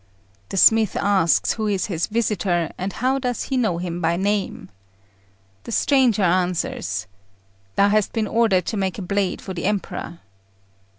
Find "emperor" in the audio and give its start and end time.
9.65-10.19